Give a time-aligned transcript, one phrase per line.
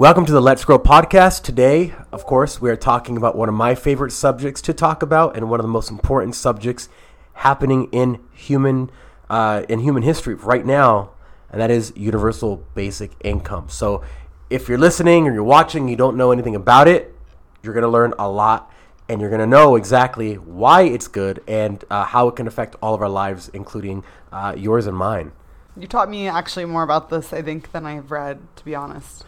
[0.00, 1.42] Welcome to the Let's Grow podcast.
[1.42, 5.36] Today, of course, we are talking about one of my favorite subjects to talk about
[5.36, 6.88] and one of the most important subjects
[7.34, 8.90] happening in human
[9.28, 11.10] uh, in human history right now,
[11.50, 13.68] and that is universal basic income.
[13.68, 14.02] So,
[14.48, 17.14] if you're listening or you're watching, you don't know anything about it,
[17.62, 18.72] you're going to learn a lot,
[19.06, 22.74] and you're going to know exactly why it's good and uh, how it can affect
[22.80, 25.32] all of our lives, including uh, yours and mine.
[25.76, 29.26] You taught me actually more about this, I think, than I've read, to be honest.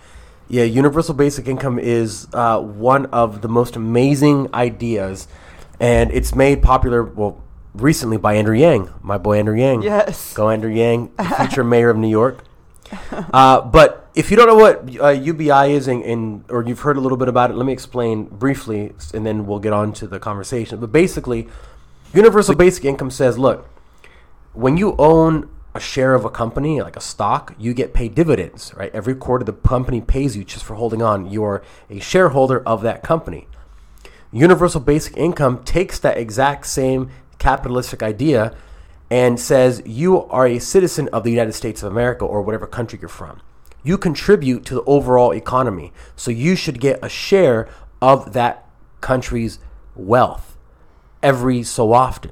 [0.49, 5.29] Yeah, universal basic income is uh, one of the most amazing ideas,
[5.81, 7.03] and it's made popular.
[7.03, 7.43] Well,
[7.75, 9.83] recently by Andrew Yang, my boy Andrew Yang.
[9.83, 10.35] Yes.
[10.35, 12.45] Go Andrew Yang, future mayor of New York.
[13.11, 16.97] Uh, but if you don't know what uh, UBI is, and, and, or you've heard
[16.97, 20.07] a little bit about it, let me explain briefly, and then we'll get on to
[20.07, 20.79] the conversation.
[20.79, 21.49] But basically,
[22.13, 23.69] universal basic income says, look,
[24.53, 28.73] when you own a share of a company, like a stock, you get paid dividends,
[28.77, 28.95] right?
[28.95, 31.31] Every quarter, the company pays you just for holding on.
[31.31, 33.49] You're a shareholder of that company.
[34.33, 38.55] Universal basic income takes that exact same capitalistic idea
[39.11, 42.99] and says you are a citizen of the United States of America or whatever country
[43.01, 43.41] you're from.
[43.83, 45.93] You contribute to the overall economy.
[46.17, 47.69] So you should get a share
[48.01, 48.67] of that
[49.01, 49.59] country's
[49.95, 50.57] wealth
[51.23, 52.31] every so often.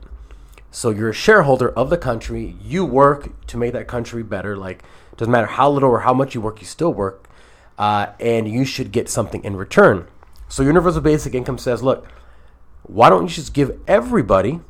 [0.70, 2.56] So you're a shareholder of the country.
[2.62, 4.56] You work to make that country better.
[4.56, 4.82] Like,
[5.16, 7.28] doesn't matter how little or how much you work, you still work.
[7.76, 10.06] Uh, and you should get something in return.
[10.48, 12.06] So universal basic income says, look,
[12.82, 14.60] why don't you just give everybody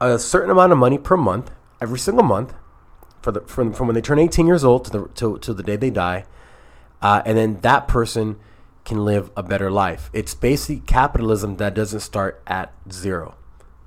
[0.00, 2.54] a certain amount of money per month, every single month,
[3.22, 5.62] for the from, from when they turn 18 years old to the to, to the
[5.62, 6.24] day they die,
[7.00, 8.38] uh, and then that person
[8.84, 10.10] can live a better life.
[10.12, 13.36] It's basically capitalism that doesn't start at zero.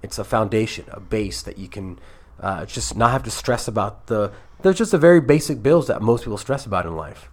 [0.06, 2.00] It's a foundation, a base that you can
[2.40, 4.32] uh, just not have to stress about the.
[4.62, 7.30] There's just the very basic bills that most people stress about in life,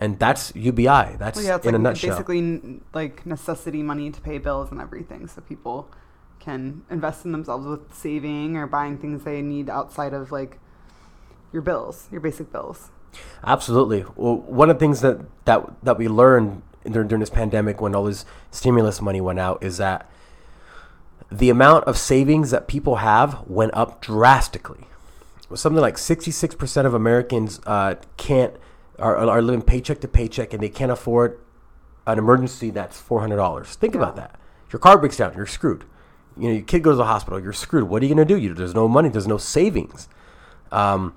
[0.00, 1.16] and that's UBI.
[1.18, 2.10] That's Well, yeah, in like a nutshell.
[2.10, 5.88] basically like necessity money to pay bills and everything, so people
[6.40, 10.58] can invest in themselves with saving or buying things they need outside of like
[11.52, 12.90] your bills, your basic bills.
[13.44, 14.04] Absolutely.
[14.16, 17.94] Well, one of the things that that that we learned during, during this pandemic, when
[17.94, 20.10] all this stimulus money went out, is that
[21.30, 24.84] the amount of savings that people have went up drastically.
[25.54, 28.54] Something like sixty-six percent of Americans uh, can't
[28.98, 31.40] are, are living paycheck to paycheck, and they can't afford
[32.06, 33.74] an emergency that's four hundred dollars.
[33.74, 34.38] Think about that.
[34.72, 35.84] Your car breaks down, you're screwed.
[36.36, 37.84] You know, your kid goes to the hospital, you're screwed.
[37.84, 38.38] What are you going to do?
[38.38, 40.08] You, there's no money, there's no savings.
[40.70, 41.14] Um,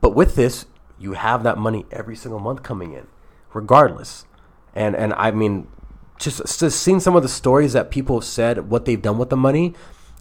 [0.00, 0.66] but with this,
[0.98, 3.06] you have that money every single month coming in,
[3.52, 4.26] regardless.
[4.74, 5.68] And and I mean,
[6.18, 9.30] just just seeing some of the stories that people have said, what they've done with
[9.30, 9.74] the money,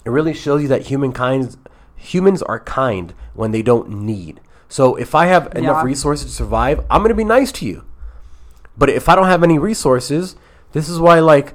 [0.06, 1.56] it really shows you that humankind,
[1.96, 4.42] humans are kind when they don't need.
[4.68, 5.84] So if I have enough Yeah.
[5.84, 7.84] resources to survive, I'm gonna be nice to you.
[8.78, 10.36] But if I don't have any resources,
[10.72, 11.54] this is why like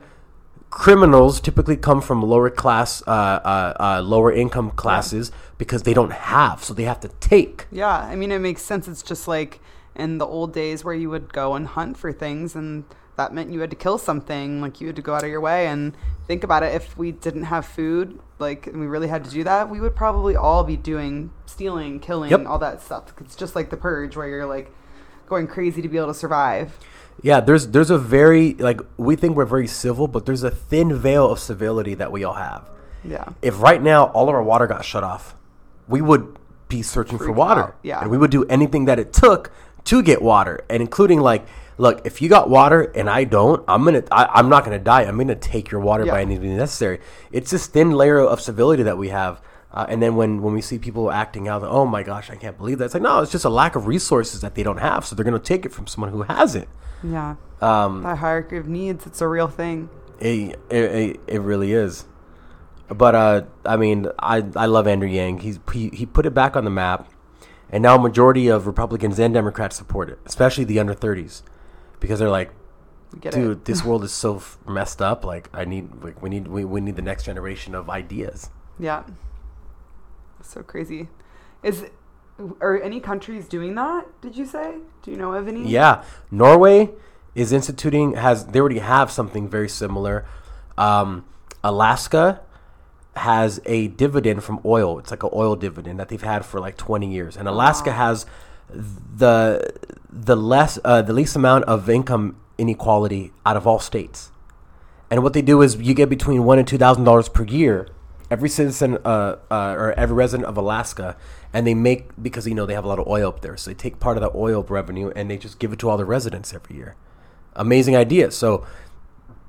[0.71, 6.13] criminals typically come from lower class, uh, uh, uh, lower income classes because they don't
[6.13, 7.67] have, so they have to take.
[7.73, 8.87] Yeah, I mean it makes sense.
[8.87, 9.61] It's just like
[9.97, 12.85] in the old days where you would go and hunt for things and
[13.19, 15.41] that meant you had to kill something, like you had to go out of your
[15.41, 15.95] way and
[16.27, 19.45] think about it if we didn't have food, like and we really had to do
[19.45, 22.47] that, we would probably all be doing stealing, killing, Yep.
[22.47, 23.13] all that stuff.
[23.21, 24.73] It's just like the purge where you're like
[25.29, 26.79] going crazy to be able to survive.
[27.23, 30.95] Yeah, there's there's a very like we think we're very civil, but there's a thin
[30.97, 32.69] veil of civility that we all have.
[33.05, 33.25] Yeah.
[33.43, 35.35] If right now all of our water got shut off,
[35.89, 36.37] we would
[36.69, 37.63] be searching for water.
[37.63, 38.01] out, yeah.
[38.01, 39.51] And we would do anything that it took
[39.85, 41.47] to get water, and including like,
[41.79, 45.03] look, if you got water and I don't, I'm gonna I, I'm not gonna die.
[45.03, 46.23] I'm gonna take your water by Yeah.
[46.27, 47.01] any means necessary.
[47.33, 49.41] It's this thin layer of civility that we have.
[49.71, 52.57] Uh, and then when, when we see people acting out, oh my gosh, I can't
[52.57, 52.87] believe that.
[52.87, 55.05] It's like, no, it's just a lack of resources that they don't have.
[55.05, 56.71] So they're going to take it from someone who has it.
[57.05, 57.37] Yeah.
[57.61, 59.91] Um, That hierarchy of needs, it's a real thing.
[60.21, 62.07] It, it, it, it really is.
[62.89, 65.41] But uh, I mean, I, I love Andrew Yang.
[65.41, 67.07] He's he, he put it back on the map,
[67.71, 71.43] and now a majority of Republicans and Democrats support it, especially the under thirties,
[72.01, 72.51] because they're like,
[73.21, 73.65] Get dude, it.
[73.65, 75.25] this world is so f- messed up.
[75.25, 78.51] Like, I need like we need we, we need the next generation of ideas.
[78.79, 79.05] Yeah.
[80.43, 81.09] So crazy.
[81.63, 81.87] Is
[82.61, 84.07] are any countries doing that?
[84.21, 84.77] Did you say?
[85.03, 85.69] Do you know of any?
[85.69, 86.91] Yeah, Norway
[87.35, 90.25] is instituting has they already have something very similar.
[90.77, 91.25] Um,
[91.65, 92.41] Alaska
[93.17, 94.99] has a dividend from oil.
[95.01, 98.27] It's like an oil dividend that they've had for like 20 years, and Alaska has
[98.71, 99.73] the
[100.11, 104.31] the less uh, the least amount of income inequality out of all states.
[105.11, 107.89] And what they do is you get between one and two thousand dollars per year
[108.31, 111.17] every citizen uh, uh, or every resident of Alaska,
[111.53, 113.71] and they make because you know they have a lot of oil up there, so
[113.71, 116.05] they take part of the oil revenue and they just give it to all the
[116.05, 116.97] residents every year.
[117.55, 118.31] Amazing idea.
[118.31, 118.67] So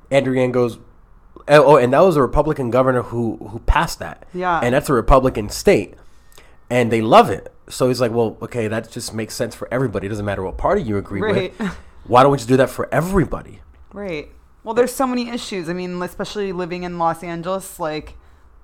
[0.10, 0.80] Andrew Yang goes,
[1.48, 4.26] oh, and that was a Republican governor who who passed that.
[4.34, 4.60] Yeah.
[4.60, 5.96] and that's a Republican state,
[6.70, 7.54] and they love it.
[7.70, 10.08] So he's like, well, okay, that just makes sense for everybody.
[10.08, 11.60] It doesn't matter what party you agree Right.
[11.60, 11.68] with.
[12.06, 13.62] Why don't we just do that for everybody?
[13.94, 14.32] Right.
[14.64, 15.70] Well, there's so many issues.
[15.70, 18.16] I mean, especially living in Los Angeles, like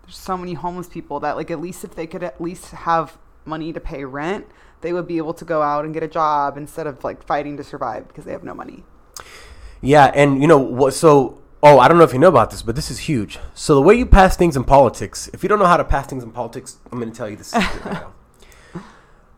[0.03, 3.17] there's so many homeless people that like at least if they could at least have
[3.45, 4.47] money to pay rent,
[4.81, 7.55] they would be able to go out and get a job instead of like fighting
[7.57, 8.83] to survive because they have no money.
[9.81, 10.93] Yeah, and you know what?
[10.95, 13.37] So, oh, I don't know if you know about this, but this is huge.
[13.53, 16.07] So the way you pass things in politics, if you don't know how to pass
[16.07, 17.47] things in politics, I'm going to tell you this.
[17.47, 18.13] secret right now.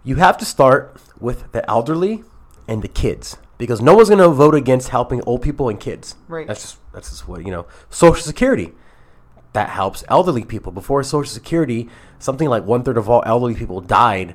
[0.07, 2.23] You have to start with the elderly
[2.65, 6.15] and the kids because no one's going to vote against helping old people and kids.
[6.29, 6.47] Right.
[6.47, 7.65] That's just that's just what you know.
[7.89, 8.73] Social Security
[9.51, 10.71] that helps elderly people.
[10.71, 11.89] Before Social Security,
[12.19, 14.33] something like one third of all elderly people died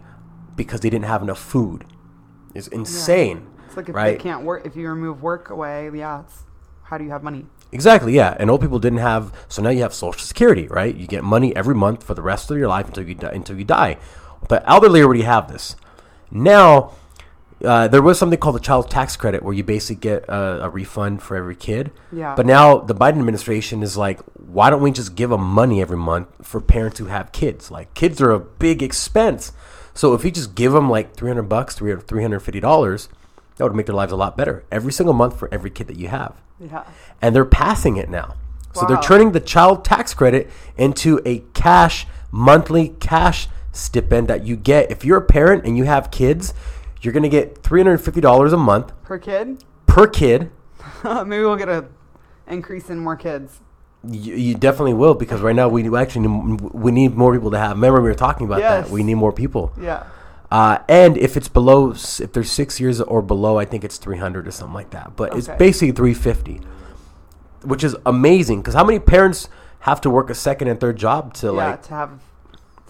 [0.57, 1.87] because they didn't have enough food.
[2.55, 3.47] It's insane.
[3.67, 4.19] It's like if right?
[4.19, 6.43] they can't work, if you remove work away, yeah, it's,
[6.83, 7.47] how do you have money?
[7.73, 8.37] Exactly, yeah.
[8.39, 10.95] And old people didn't have, so now you have Social Security, right?
[10.95, 13.59] You get money every month for the rest of your life until you die, until
[13.59, 13.97] you die.
[14.49, 15.77] The elderly already have this.
[16.31, 16.93] Now,
[17.65, 20.69] uh, there was something called the child tax credit, where you basically get a, a
[20.69, 21.91] refund for every kid.
[22.11, 22.35] Yeah.
[22.35, 25.97] But now the Biden administration is like, why don't we just give them money every
[25.97, 27.71] month for parents who have kids?
[27.71, 29.53] Like, kids are a big expense.
[29.95, 33.09] So if you just give them like 300 bucks, 300 $350,
[33.57, 35.97] that would make their lives a lot better every single month for every kid that
[35.99, 36.85] you have Yeah.
[37.21, 38.35] and they're passing it now.
[38.75, 44.57] So they're turning the child tax credit into a cash monthly cash stipend that you
[44.57, 46.55] get if you're a parent and you have kids.
[47.01, 49.65] You're gonna get three hundred and fifty dollars a month Per kid?
[49.87, 50.51] per kid.
[51.05, 51.87] Maybe we'll get a
[52.47, 53.61] increase in more kids.
[54.09, 57.73] You, you definitely will because right now we actually we need more people to have.
[57.73, 58.85] Remember we were talking about Yes.
[58.87, 58.93] that.
[58.93, 59.73] We need more people.
[59.81, 60.05] Yeah.
[60.51, 64.47] Uh, and if it's below, if there's six years or below, I think it's 300
[64.47, 65.17] or something like that.
[65.17, 66.61] But it's basically 350,
[67.63, 68.61] which is amazing.
[68.61, 69.49] Because how many parents
[69.81, 72.11] have to work a second and third job to yeah, like, to have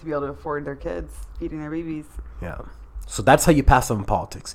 [0.02, 2.06] to be able to afford their kids, feeding their babies.
[2.40, 2.58] yeah.
[3.06, 4.54] So that's how you pass them in politics.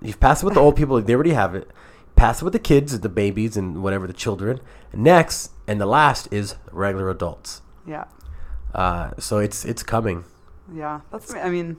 [0.00, 1.70] You pass it with the old people; they already have it.
[2.16, 4.60] Pass it with the kids, the babies, and whatever the children.
[4.92, 7.62] Next and the last is regular adults.
[7.86, 8.04] Yeah.
[8.74, 10.24] Uh, so it's it's coming.
[10.72, 11.00] Yeah.
[11.10, 11.78] That's I mean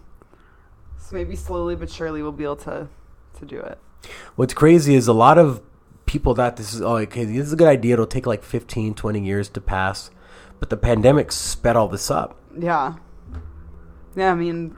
[0.98, 2.88] so maybe slowly but surely we'll be able to
[3.40, 3.78] to do it.
[4.36, 5.62] What's crazy is a lot of
[6.06, 8.96] people that this is oh okay this is a good idea it'll take like 15
[8.96, 10.10] 20 years to pass
[10.60, 12.96] but the pandemic sped all this up Yeah.
[14.16, 14.78] Yeah, I mean,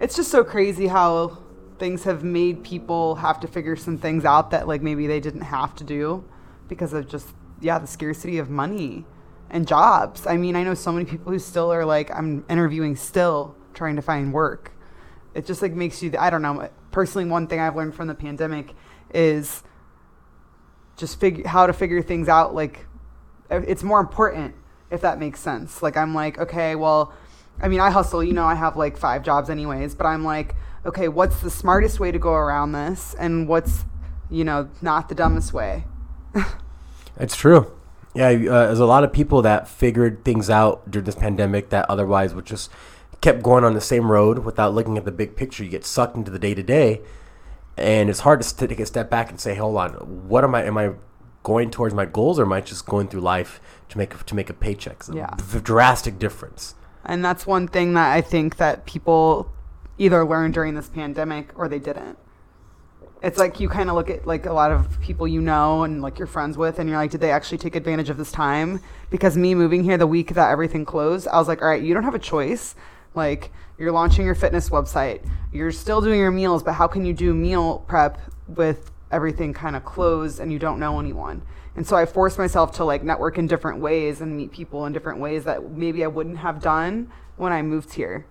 [0.00, 1.38] it's just so crazy how
[1.78, 5.42] things have made people have to figure some things out that like maybe they didn't
[5.42, 6.24] have to do
[6.68, 7.28] because of just
[7.60, 9.04] yeah, the scarcity of money
[9.50, 10.26] and jobs.
[10.26, 13.96] I mean, I know so many people who still are like I'm interviewing still trying
[13.96, 14.72] to find work.
[15.34, 18.14] It just like makes you I don't know, personally one thing I've learned from the
[18.14, 18.74] pandemic
[19.14, 19.62] is
[20.96, 22.86] just figure how to figure things out like
[23.50, 24.54] it's more important
[24.90, 25.82] if that makes sense.
[25.82, 27.12] Like i'm like okay well
[27.60, 30.54] i mean i hustle you know i have like five jobs anyways but i'm like
[30.84, 33.14] okay what's the smartest way to go around this?
[33.18, 33.84] And what's
[34.30, 35.84] you know not the dumbest way?
[37.18, 37.70] It's true.
[38.14, 41.88] Yeah uh, there's a lot of people that figured things out during this pandemic that
[41.90, 42.70] otherwise would just
[43.20, 45.62] kept going on the same road without looking at the big picture.
[45.62, 47.02] You get sucked into the day to day
[47.76, 49.90] and it's hard to take a step back and say hold on
[50.28, 50.92] what am i am i
[51.42, 54.50] going towards my goals or am i just going through life to make to make
[54.50, 54.96] a paycheck?
[55.00, 55.34] It's a Yeah.
[55.40, 56.74] v- drastic difference.
[57.04, 59.50] And that's one thing that i think that people
[59.98, 62.16] either learned during this pandemic or they didn't.
[63.22, 66.00] It's like you kind of look at like a lot of people you know and
[66.00, 68.80] like you're friends with and you're like did they actually take advantage of this time?
[69.10, 71.92] Because me moving here the week that everything closed i was like all right you
[71.94, 72.74] don't have a choice.
[73.14, 75.20] Like you're launching your fitness website.
[75.52, 78.18] You're still doing your meals but how can you do meal prep
[78.48, 81.42] with everything kind of closed and you don't know anyone
[81.76, 84.92] and so i forced myself to like network in different ways and meet people in
[84.92, 88.26] different ways that maybe i wouldn't have done when i moved here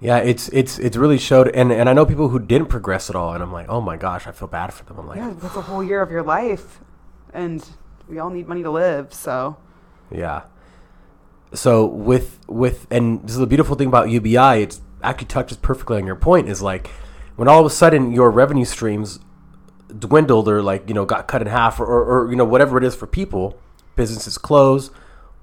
[0.00, 3.14] Yeah, it's it's it's really showed, and and I know people who didn't progress at
[3.14, 4.98] all, and I'm like, oh my gosh, I feel bad for them.
[4.98, 6.80] I'm like, yeah that's a whole year of your life
[7.32, 7.64] and
[8.08, 9.56] we all need money to live so
[10.10, 10.42] yeah.
[11.54, 15.98] So with with and this is the beautiful thing about UBI, it's actually touches perfectly
[15.98, 16.48] on your point.
[16.48, 16.88] Is like
[17.36, 19.20] when all of a sudden your revenue streams
[19.98, 22.78] dwindled or like you know got cut in half or, or, or you know whatever
[22.78, 23.58] it is for people,
[23.96, 24.90] businesses close.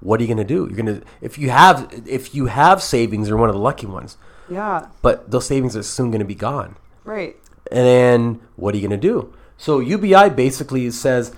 [0.00, 0.66] What are you gonna do?
[0.68, 4.16] You're gonna if you have if you have savings, you're one of the lucky ones,
[4.48, 6.76] yeah but those savings are soon gonna be gone.
[7.04, 7.36] right
[7.70, 9.32] And then what are you going to do?
[9.56, 11.34] So UBI basically says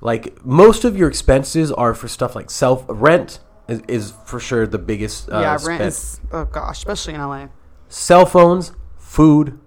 [0.00, 4.66] like most of your expenses are for stuff like self rent, is, is for sure
[4.66, 5.28] the biggest.
[5.30, 5.82] Uh, yeah, rent spend.
[5.82, 7.48] is oh gosh, especially in LA.
[7.88, 9.58] Cell phones, food,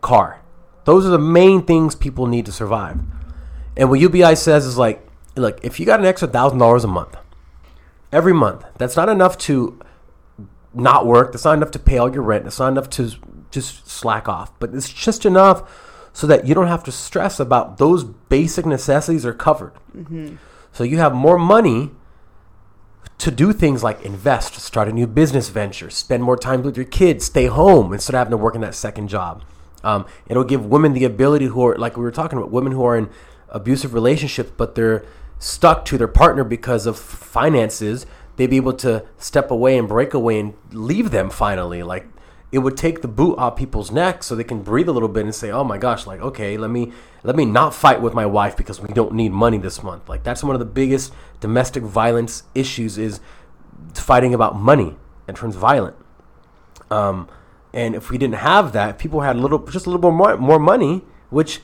[0.00, 0.40] car.
[0.84, 3.00] Those are the main things people need to survive.
[3.76, 5.06] And what UBI says is like,
[5.36, 7.16] look, if you got an extra thousand dollars a month,
[8.12, 9.78] every month, that's not enough to
[10.74, 11.32] not work.
[11.32, 12.44] That's not enough to pay all your rent.
[12.44, 13.10] That's not enough to
[13.50, 14.58] just slack off.
[14.58, 19.24] But it's just enough so that you don't have to stress about those basic necessities
[19.24, 19.72] are covered.
[19.96, 20.36] Mm-hmm.
[20.72, 21.90] So you have more money
[23.18, 26.86] to do things like invest, start a new business venture, spend more time with your
[26.86, 29.44] kids, stay home instead of having to work in that second job.
[29.82, 32.84] Um, it'll give women the ability who are like we were talking about, women who
[32.84, 33.08] are in
[33.48, 35.04] abusive relationships, but they're
[35.38, 38.06] stuck to their partner because of finances.
[38.36, 41.82] They'd be able to step away and break away and leave them finally.
[41.82, 42.06] Like
[42.52, 45.24] it would take the boot off people's necks so they can breathe a little bit
[45.24, 48.26] and say, "Oh my gosh, like okay, let me let me not fight with my
[48.26, 51.82] wife because we don't need money this month." Like that's one of the biggest domestic
[51.82, 53.20] violence issues is
[53.94, 54.96] fighting about money
[55.28, 55.96] and turns violent.
[56.90, 57.28] Um,
[57.72, 60.58] and if we didn't have that, people had a little, just a little more more
[60.58, 61.60] money, which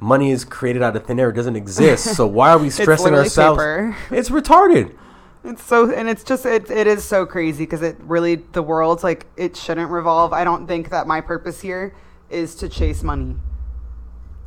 [0.00, 2.16] money is created out of thin air, it doesn't exist.
[2.16, 3.58] so why are we stressing literally ourselves?
[3.58, 3.96] paper.
[4.10, 4.96] It's retarded.
[5.44, 9.02] It's so, and it's just, it, it is so crazy because it really, the world's
[9.02, 10.32] like, it shouldn't revolve.
[10.32, 11.94] I don't think that my purpose here
[12.28, 13.36] is to chase money.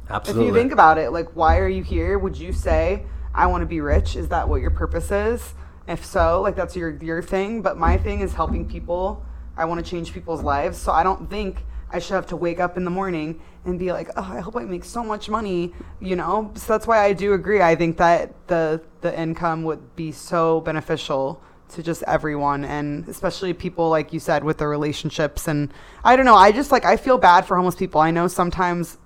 [0.09, 0.43] Absolutely.
[0.43, 2.19] If you think about it, like, why are you here?
[2.19, 4.15] Would you say, I want to be rich?
[4.15, 5.53] Is that what your purpose is?
[5.87, 7.61] If so, like, that's your, your thing.
[7.61, 9.25] But my thing is helping people.
[9.57, 10.77] I want to change people's lives.
[10.77, 13.91] So I don't think I should have to wake up in the morning and be
[13.91, 16.51] like, oh, I hope I make so much money, you know?
[16.55, 17.61] So that's why I do agree.
[17.61, 23.51] I think that the, the income would be so beneficial to just everyone and especially
[23.51, 26.97] people like you said with the relationships and I don't know I just like I
[26.97, 28.99] feel bad for homeless people I know sometimes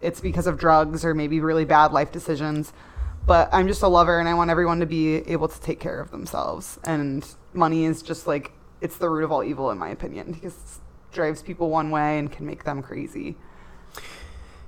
[0.00, 2.72] it's because of drugs or maybe really bad life decisions.
[3.26, 6.00] But I'm just a lover and I want everyone to be able to take care
[6.00, 6.78] of themselves.
[6.84, 10.54] And money is just like, it's the root of all evil, in my opinion, because
[10.54, 13.36] it drives people one way and can make them crazy.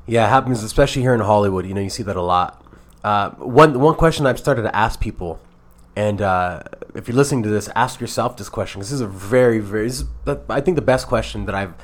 [0.07, 1.67] Yeah, it happens, especially here in Hollywood.
[1.67, 2.65] You know, you see that a lot.
[3.05, 5.41] Uh, one one question I've started to ask people,
[5.97, 6.63] and uh,
[6.95, 8.81] if you're listening to this, ask yourself this question.
[8.81, 10.05] This is a very, very, is,
[10.49, 11.75] I think the best question that I've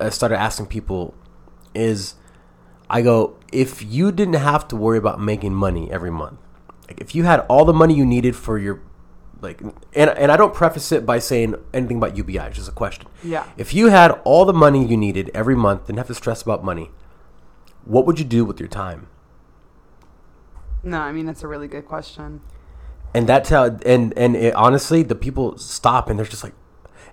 [0.00, 1.14] uh, started asking people
[1.74, 2.16] is,
[2.90, 6.38] I go, if you didn't have to worry about making money every month,
[6.88, 8.80] like if you had all the money you needed for your,
[9.44, 12.38] like, and and I don't preface it by saying anything about UBI.
[12.38, 13.06] It's just a question.
[13.22, 13.46] Yeah.
[13.56, 16.64] If you had all the money you needed every month, didn't have to stress about
[16.64, 16.90] money,
[17.84, 19.06] what would you do with your time?
[20.82, 22.40] No, I mean, it's a really good question.
[23.14, 26.54] And that's how, and and it, honestly, the people stop and they're just like,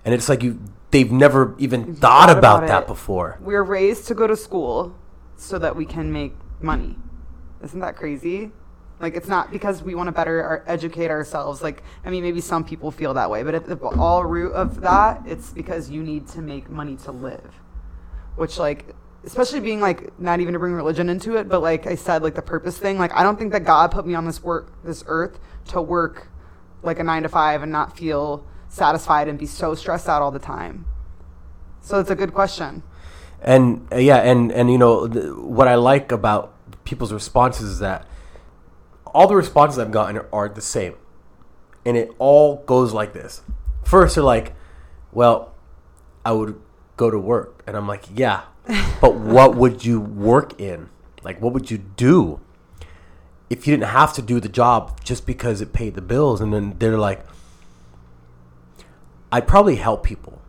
[0.03, 0.59] and it's like you,
[0.89, 3.37] they've never even thought, thought about, about that before.
[3.39, 4.95] We're raised to go to school
[5.35, 6.95] so that we can make money.
[7.63, 8.51] Isn't that crazy?
[9.01, 11.61] Like it's not because we want to better our, educate ourselves.
[11.61, 14.81] Like I mean, maybe some people feel that way, but at the all root of
[14.81, 17.53] that, it's because you need to make money to live.
[18.35, 21.95] Which like, especially being like not even to bring religion into it, but like I
[21.95, 22.99] said, like the purpose thing.
[22.99, 25.39] Like I don't think that God put me on this work, this earth,
[25.69, 26.27] to work
[26.83, 30.31] like a nine to five and not feel satisfied and be so stressed out all
[30.31, 30.85] the time.
[31.81, 32.83] So it's a good question.
[33.41, 36.53] And uh, yeah, and and you know th- what I like about
[36.83, 38.05] people's responses is that
[39.13, 40.95] all the responses I've gotten are, the same,
[41.85, 43.41] and it all goes like this.
[43.83, 44.53] First, they're like,
[45.11, 45.53] "Well,
[46.25, 46.59] I would
[46.97, 48.43] go to work," and I'm like, "Yeah,
[49.01, 50.89] but what would you work in?
[51.23, 52.39] Like, what would you do
[53.49, 56.53] if you didn't have to do the job just because it paid the bills?" And
[56.53, 57.25] then they're like,
[59.31, 60.41] "I'd probably help people."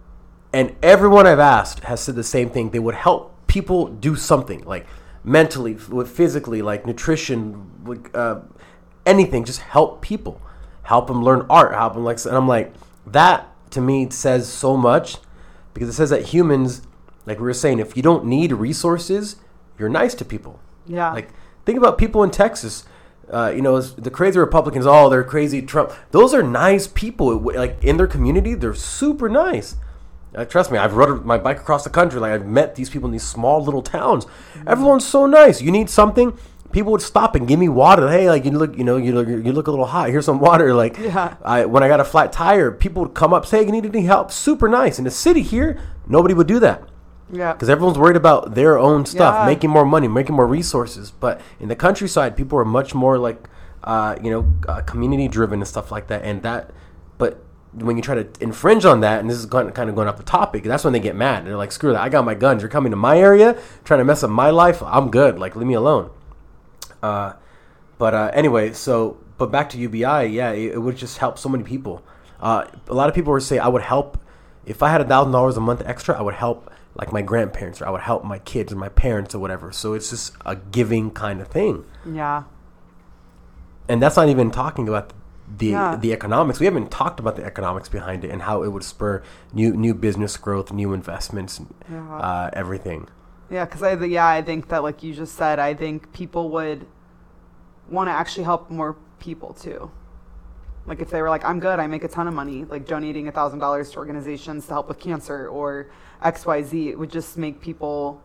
[0.52, 2.70] and everyone I've asked has said the same thing.
[2.70, 4.86] They would help people do something, like
[5.24, 8.40] mentally, with physically, like nutrition, like, uh,
[9.06, 9.44] anything.
[9.44, 10.40] Just help people,
[10.82, 12.24] help them learn art, help them like.
[12.24, 12.72] And I'm like,
[13.06, 15.16] that to me says so much
[15.74, 16.82] because it says that humans,
[17.26, 19.36] like we were saying, if you don't need resources,
[19.78, 20.60] you're nice to people.
[20.86, 21.12] Yeah.
[21.12, 21.30] Like
[21.64, 22.84] think about people in Texas.
[23.30, 24.86] Uh, you know, the crazy Republicans.
[24.86, 25.92] Oh, they're crazy Trump.
[26.10, 27.38] Those are nice people.
[27.38, 29.76] Like in their community, they're super nice.
[30.34, 32.18] Uh, trust me, I've rode my bike across the country.
[32.20, 34.26] Like I've met these people in these small little towns.
[34.66, 35.60] Everyone's so nice.
[35.60, 36.36] You need something,
[36.72, 38.08] people would stop and give me water.
[38.08, 40.08] Hey, like you look, you know, you look, you look a little hot.
[40.08, 40.74] Here's some water.
[40.82, 41.36] Like, Yeah.
[41.44, 43.84] I, when I got a flat tire, people would come up, say, "Hey, you need
[43.84, 44.98] any help?" Super nice.
[44.98, 46.82] In the city here, nobody would do that
[47.30, 47.52] yeah.
[47.52, 49.46] because everyone's worried about their own stuff, Yeah.
[49.46, 51.10] making more money, making more resources.
[51.10, 53.48] But in the countryside, people are much more like,
[53.84, 56.22] uh, you know, uh, community driven and stuff like that.
[56.24, 56.70] And that,
[57.18, 60.16] but when you try to infringe on that, and this is kind of, going off
[60.16, 61.46] the topic, that's when they get mad.
[61.46, 62.00] They're like, "Screw that!
[62.00, 62.62] I got my guns.
[62.62, 64.82] You're coming to my area, trying to mess up my life.
[64.82, 65.38] I'm good.
[65.38, 66.10] Like, leave me alone."
[67.02, 67.32] Uh,
[67.98, 71.48] but uh, anyway, so but back to UBI, yeah, it, it would just help so
[71.48, 72.02] many people.
[72.40, 74.18] Uh, a lot of people would say I would help
[74.66, 76.16] if I had a thousand dollars a month extra.
[76.18, 79.34] I would help like my grandparents, or I would help my kids or my parents
[79.34, 79.72] or whatever.
[79.72, 82.42] So it's just a giving kind of thing, Yeah.
[83.88, 85.12] and that's not even talking about
[85.58, 85.96] the Yeah.
[85.96, 86.60] the economics.
[86.60, 89.94] We haven't talked about the economics behind it and how it would spur new new
[89.94, 92.16] business growth, new investments, Yeah.
[92.16, 93.08] uh, everything.
[93.50, 96.86] Yeah, because I yeah I think that like you just said, I think people would
[97.90, 99.90] want to actually help more people too.
[100.86, 103.28] Like if they were like, I'm good, I make a ton of money, like donating
[103.28, 105.90] a thousand dollars to organizations to help with cancer or
[106.22, 108.20] X Y Z, it would just make people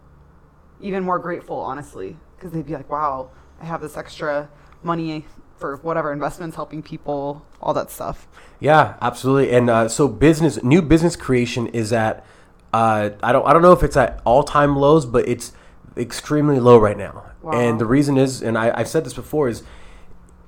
[0.79, 3.29] even more grateful, honestly, because they'd be like, wow,
[3.61, 4.49] I have this extra
[4.83, 5.25] money
[5.57, 8.27] for whatever investments, helping people, all that stuff.
[8.59, 9.51] Yeah, absolutely.
[9.55, 12.25] And uh, so business, new business creation is at,
[12.73, 15.53] uh, I don't, I don't know if it's at all time lows, but it's
[15.95, 17.31] extremely low right now.
[17.41, 17.53] Wow.
[17.53, 19.63] And the reason is, and I, I've said this before, is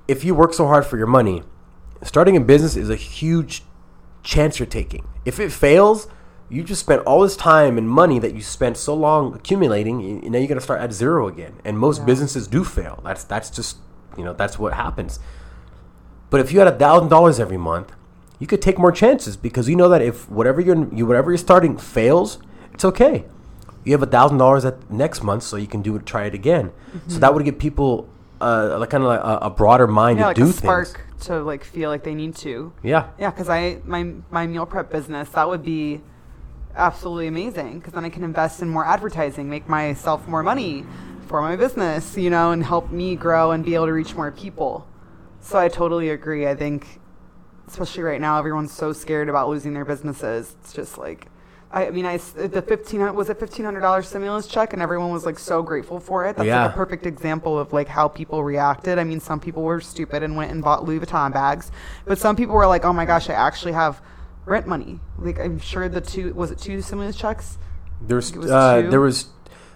[0.08, 1.42] if you work so hard for your money,
[2.02, 3.62] starting a business is a huge
[4.22, 5.06] chance you're taking.
[5.24, 6.08] If it fails,
[6.48, 10.30] you just spent all this time and money that you spent so long accumulating, and
[10.32, 11.54] now you're gonna start at zero again.
[11.64, 12.06] And most Yeah.
[12.06, 13.00] businesses do fail.
[13.04, 13.76] That's that's just
[14.16, 15.20] you know that's what happens.
[16.30, 17.92] But if you had a thousand dollars every month,
[18.38, 21.38] you could take more chances because you know that if whatever you're you whatever you're
[21.38, 22.38] starting fails,
[22.72, 23.24] it's okay.
[23.84, 26.34] You have a thousand dollars at next month, so you can do it, try it
[26.34, 26.70] again.
[27.08, 28.08] So that would give people
[28.40, 30.88] uh, like kind of like a, a broader mind Yeah, to like do a spark
[30.88, 31.26] things.
[31.26, 32.72] to like feel like they need to.
[32.82, 36.00] Yeah, Yeah, because I my my meal prep business that would be
[36.76, 40.84] absolutely amazing because then I can invest in more advertising, make myself more money
[41.30, 44.32] for my business, you know, and help me grow and be able to reach more
[44.32, 44.84] people.
[45.38, 46.44] So I totally agree.
[46.48, 46.98] I think,
[47.68, 50.56] especially right now, everyone's so scared about losing their businesses.
[50.60, 51.28] It's just like.
[51.70, 55.12] I I mean, I the fifteen was it fifteen hundred dollars stimulus check, and everyone
[55.12, 56.36] was like so grateful for it.
[56.36, 56.64] That's Yeah.
[56.64, 58.98] like a perfect example of like how people reacted.
[58.98, 61.70] I mean, some people were stupid and went and bought Louis Vuitton bags,
[62.06, 64.02] but some people were like, "Oh my gosh, I actually have
[64.46, 67.56] rent money." Like I'm sure the two was it two stimulus checks?
[68.02, 69.28] there's was uh, there was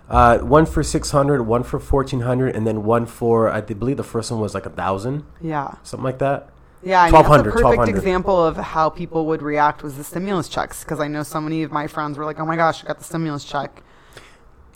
[0.08, 3.96] uh, one for six hundred, one for fourteen hundred, and then one for I believe
[3.96, 6.50] the first one was like a thousand, Yeah, something like that.
[6.82, 7.02] yeah.
[7.02, 7.98] I mean, that's a 1200, perfect 1200.
[7.98, 11.62] example of how people would react was the stimulus checks because I know so many
[11.62, 13.82] of my friends were like, "Oh my gosh, I got the stimulus check."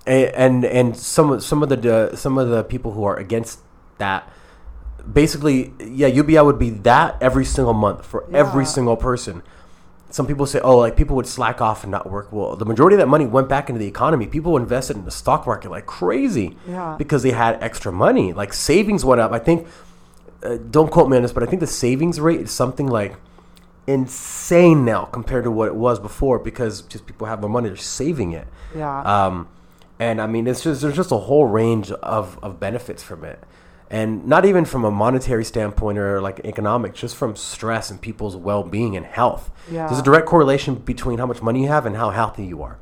[0.07, 3.61] A- and and some some of the uh, some of the people who are against
[3.99, 4.31] that
[5.13, 9.43] basically yeah UBI would be that every single month for every single person.
[10.11, 12.33] Some people say, oh, like people would slack off and not work.
[12.33, 14.27] Well, the majority of that money went back into the economy.
[14.27, 16.95] People invested in the stock market like crazy Yeah.
[16.99, 18.33] because they had extra money.
[18.33, 19.33] Like savings went up.
[19.33, 19.67] I think,
[20.43, 23.17] uh, don't quote me on this, but I think the savings rate is something like
[23.87, 27.77] insane now compared to what it was before because just people have more money, they're
[27.77, 28.47] saving it.
[28.77, 29.01] Yeah.
[29.03, 29.49] Um,
[29.99, 33.43] and I mean, it's just there's just a whole range of, of benefits from it,
[33.91, 38.37] and not even from a monetary standpoint or like economic, just from stress and people's
[38.37, 39.51] well being and health.
[39.87, 42.79] There's a direct correlation between how much money you have and how healthy you are.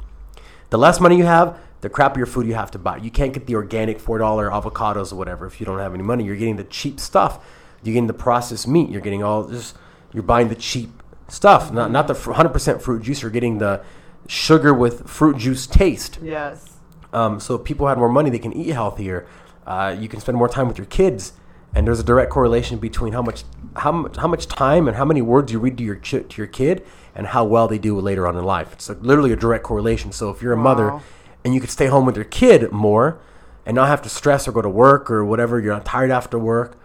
[0.71, 2.97] The less money you have, the crappier food you have to buy.
[2.97, 6.03] You can't get the organic four dollar avocados or whatever if you don't have any
[6.03, 6.25] money.
[6.25, 7.45] You're getting the cheap stuff.
[7.85, 8.90] You're getting the processed meat.
[8.90, 9.75] You're getting all this.
[10.12, 10.90] You're buying the cheap
[11.29, 13.23] stuff, not not the hundred percent fruit juice.
[13.23, 13.85] You're getting the
[14.27, 16.19] sugar with fruit juice taste.
[16.23, 16.73] yes.
[17.12, 19.27] Um, so if people had more money, they can eat healthier.
[19.66, 21.33] Uh, you can spend more time with your kids,
[21.74, 23.44] and there's a direct correlation between how much
[23.76, 26.35] how much how much time and how many words you read to your ch- to
[26.37, 26.83] your kid
[27.14, 28.72] and how well they do later on in life.
[28.72, 30.12] It's like literally a direct correlation.
[30.12, 31.00] So if you're a mother
[31.44, 33.18] and you could stay home with your kid more
[33.66, 36.38] and not have to stress or go to work or whatever, you're not tired after
[36.38, 36.79] work.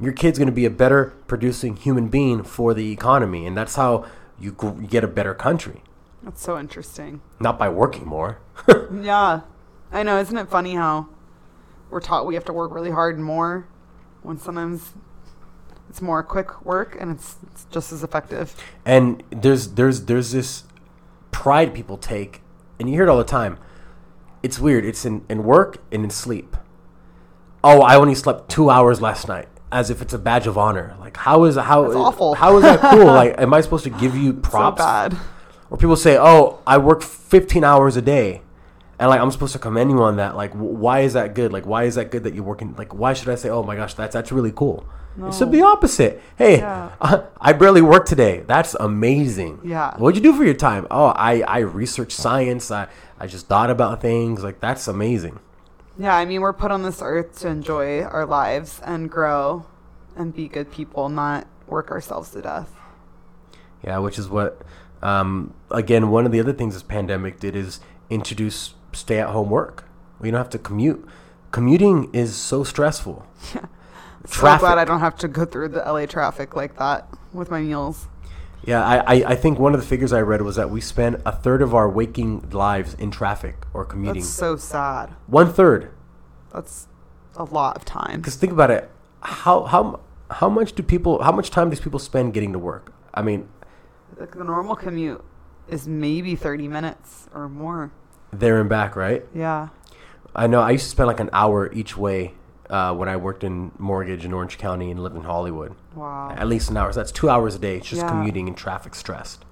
[0.00, 3.76] Your kid's going to be a better producing human being for the economy, and that's
[3.76, 4.04] how
[4.38, 5.82] you, gr- you get a better country.
[6.22, 7.22] That's so interesting.
[7.40, 8.38] Not by working more.
[8.92, 9.40] Yeah.
[9.92, 10.18] I know.
[10.18, 11.08] Isn't it funny how
[11.90, 13.66] we're taught we have to work really hard and more
[14.22, 14.92] when sometimes
[15.88, 18.54] it's more quick work and it's, it's just as effective.
[18.84, 20.64] and there's there's there's this
[21.30, 22.42] pride people take
[22.78, 23.58] and you hear it all the time.
[24.42, 24.84] It's weird.
[24.84, 26.56] It's in, in work and in sleep.
[27.64, 30.96] Oh i only slept two hours last night as if it's a badge of honor.
[31.00, 32.34] Like how is how That's awful.
[32.34, 33.06] how is that cool?
[33.06, 34.80] Like am i supposed to give you props?
[34.80, 35.16] So bad.
[35.70, 38.42] or people say oh i work 15 hours a day
[38.98, 41.66] and like i'm supposed to commend you on that like why is that good like
[41.66, 43.94] why is that good that you're working like why should i say oh my gosh
[43.94, 44.86] that's that's really cool
[45.18, 46.90] it should be opposite hey Yeah.
[47.40, 48.42] I barely worked today.
[48.46, 49.60] That's amazing.
[49.64, 49.96] Yeah.
[49.96, 50.86] What'd you do for your time?
[50.90, 52.70] Oh, I, I researched science.
[52.70, 54.42] I, I just thought about things.
[54.44, 55.38] Like, that's amazing.
[55.98, 59.64] Yeah, I mean, we're put on this earth to enjoy our lives and grow
[60.16, 62.70] and be good people, not work ourselves to death.
[63.82, 64.60] Yeah, which is what,
[65.02, 67.80] um, again, one of the other things this pandemic did is
[68.10, 69.84] introduce stay at home work.
[70.20, 71.06] We don't have to commute.
[71.52, 73.26] Commuting is so stressful.
[74.28, 74.60] So Traffic.
[74.60, 78.08] glad I don't have to go through the LA traffic like that with my meals.
[78.64, 81.22] Yeah, I, I, I think one of the figures I read was that we spend
[81.24, 84.22] a third of our waking lives in traffic or commuting.
[84.22, 85.10] That's so sad.
[85.28, 85.92] One third.
[86.52, 86.88] That's
[87.36, 88.20] a lot of time.
[88.20, 91.22] Because think about it, how how how much do people?
[91.22, 92.92] How much time do people spend getting to work?
[93.14, 93.48] I mean,
[94.18, 95.22] Like the normal commute
[95.68, 97.92] is maybe 30 minutes or more.
[98.32, 99.24] There and back, right?
[99.34, 99.68] Yeah.
[100.34, 100.60] I know.
[100.60, 102.34] I used to spend like an hour each way
[102.68, 105.74] uh, when I worked in mortgage in Orange County and lived in Hollywood.
[105.94, 106.30] Wow.
[106.36, 106.92] At least an hour.
[106.92, 107.76] So that's two hours a day.
[107.76, 108.08] It's just Yeah.
[108.08, 109.44] commuting and traffic stressed.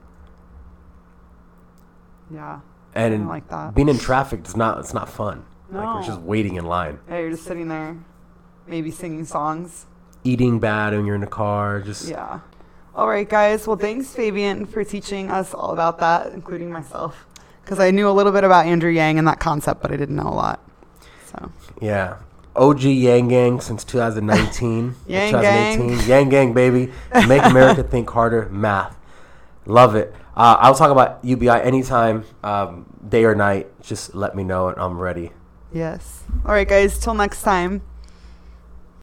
[2.30, 2.60] Yeah.
[2.94, 3.74] And like that.
[3.74, 4.78] being in traffic is not.
[4.78, 5.44] It's not fun.
[5.70, 7.96] Like we're just waiting in line, Yeah, you're just sitting there,
[8.68, 9.86] maybe singing songs.
[10.22, 11.80] eating bad when you're in the car.
[11.80, 12.40] Just Yeah.
[12.94, 13.66] All right, guys.
[13.66, 17.26] Well, thanks, Fabian, for teaching us all about that, including myself.
[17.64, 20.16] Because I knew a little bit about Andrew Yang and that concept, but I didn't
[20.16, 20.60] know a lot.
[21.26, 21.50] So,
[21.80, 22.16] Yeah.
[22.56, 24.94] OG Yang Gang since 2019.
[25.08, 26.08] Yang 2018.
[26.08, 26.92] Yang Gang, baby.
[27.26, 28.48] Make America think harder.
[28.50, 28.96] Math.
[29.66, 30.14] Love it.
[30.36, 33.68] Uh, I'll talk about UBI anytime, um, day or night.
[33.82, 35.32] Just let me know and I'm ready.
[35.72, 36.22] yes.
[36.44, 36.98] All right, guys.
[36.98, 37.82] Till next time.